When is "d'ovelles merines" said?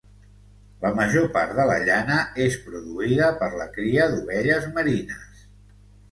4.15-5.45